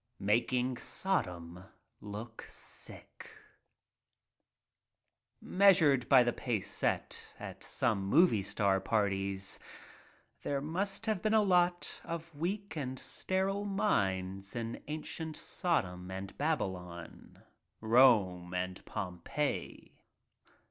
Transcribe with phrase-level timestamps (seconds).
[0.19, 1.63] Making Sodom
[2.47, 3.29] Sick
[5.41, 9.59] MEASURED by the pace set at some movie star parties
[10.41, 16.35] there must have been a lot of weak and sterile minds in ancient Sodom and
[16.35, 17.43] Baby lon—
[17.79, 20.01] Rome and Pompeii.